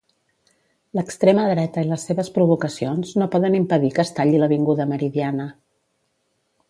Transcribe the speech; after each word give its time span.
L'extrema 0.99 1.43
dreta 1.51 1.83
i 1.87 1.91
les 1.91 2.05
seves 2.09 2.31
provocacions 2.37 3.11
no 3.23 3.29
poden 3.37 3.59
impedir 3.59 3.93
que 3.99 4.03
es 4.07 4.13
talli 4.21 4.41
l'Avinguda 4.45 4.89
Meridiana. 4.95 5.47